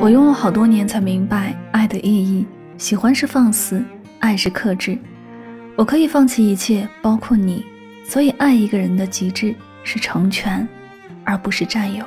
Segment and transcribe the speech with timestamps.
[0.00, 2.46] 我用了好多年才明白爱的意义。
[2.76, 3.82] 喜欢是放肆，
[4.20, 4.96] 爱是克制。
[5.76, 7.64] 我可以放弃一切，包括你。
[8.04, 10.66] 所以，爱一个人的极致是成全，
[11.24, 12.04] 而不是占有。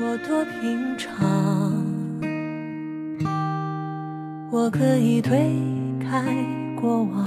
[0.00, 1.12] 我多平常，
[4.50, 5.36] 我可以推
[6.00, 6.22] 开
[6.80, 7.26] 过往。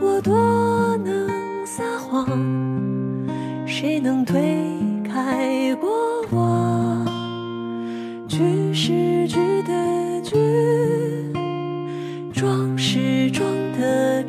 [0.00, 1.28] 我多能
[1.66, 2.26] 撒谎，
[3.66, 4.40] 谁能推
[5.06, 5.90] 开过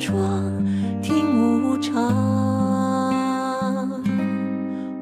[0.06, 0.14] 装，
[1.02, 1.16] 听
[1.64, 1.92] 无常，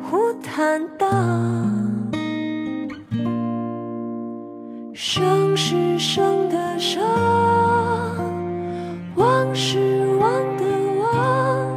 [0.02, 1.10] 忽坦荡，
[4.94, 7.04] 生是生的生，
[9.16, 10.64] 忘是忘的
[11.02, 11.68] 忘，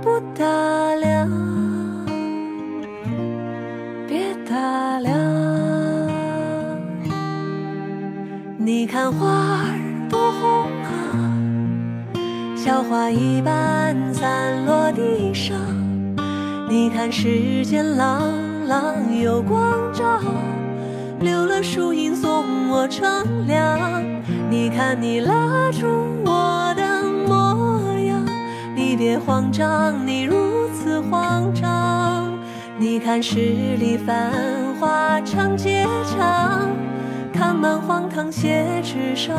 [0.00, 0.44] 不打
[0.94, 1.28] 量，
[4.06, 5.12] 别打量。
[8.58, 10.86] 你看花儿多红啊，
[12.66, 15.56] 小花一般散落地上。
[16.68, 18.28] 你看世间朗
[18.66, 20.20] 朗有光照，
[21.20, 24.02] 留了树荫送我乘凉。
[24.50, 25.86] 你看你拉住
[26.24, 28.26] 我的模样，
[28.74, 32.36] 你别慌张，你如此慌张。
[32.78, 33.38] 你看十
[33.78, 34.32] 里繁
[34.80, 36.68] 华长街长。
[37.32, 39.36] 看满荒唐写纸上，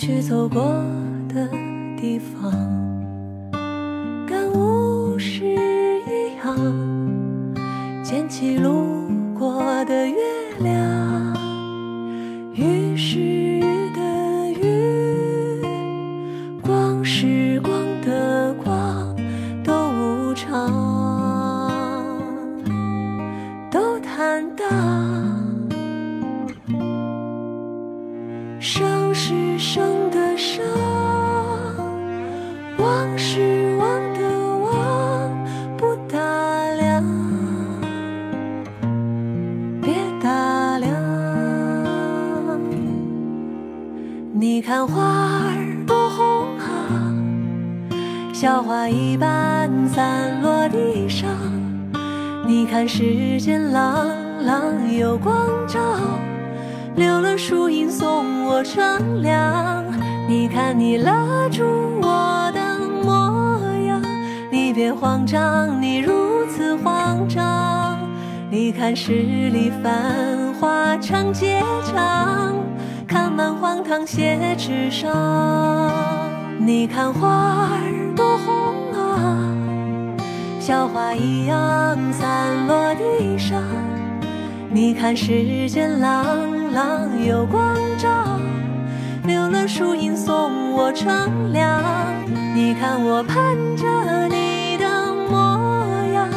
[0.00, 0.62] 去走过
[1.28, 1.46] 的
[2.00, 2.50] 地方。
[5.18, 6.56] 是一样，
[8.02, 9.06] 捡起路
[9.38, 10.16] 过的月
[10.60, 11.36] 亮，
[12.54, 13.60] 雨是雨
[13.94, 15.62] 的雨，
[16.62, 17.70] 光是光
[18.00, 19.14] 的光，
[19.62, 20.66] 都无常，
[23.70, 24.66] 都坦荡，
[29.22, 30.64] 是生的生，
[32.78, 34.20] 忘是忘的
[34.64, 35.30] 忘，
[35.76, 36.16] 不打
[36.76, 37.04] 量，
[39.82, 39.92] 别
[40.22, 40.90] 打量。
[44.32, 47.12] 你看花儿多红啊，
[48.32, 51.28] 小花一般散落地上。
[52.46, 54.08] 你看世间朗
[54.46, 55.78] 朗有光照，
[56.96, 59.84] 留了树荫送我乘凉。
[60.28, 61.64] 你看你拉住
[62.00, 64.02] 我的模样，
[64.50, 67.98] 你别慌张，你如此慌张。
[68.50, 72.54] 你看十里繁华长街长。
[73.06, 75.10] 看满荒唐写纸上，
[76.60, 79.50] 你看花儿多红啊，
[80.60, 83.60] 小花一样散落地上。
[84.72, 88.08] 你看世间朗朗有光照
[89.24, 91.82] 留了树荫送我乘凉
[92.54, 96.28] 你看我盼着你的模样。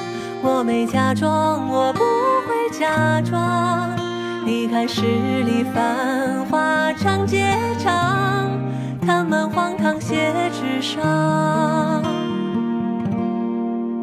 [0.41, 1.99] 我没假装我不
[2.47, 3.89] 会假装
[4.45, 5.01] 你看十
[5.43, 8.49] 里繁华长街长
[9.05, 12.03] 看满荒唐写纸上。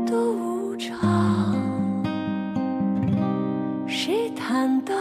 [0.06, 1.54] 都无常
[3.86, 4.96] 谁坦荡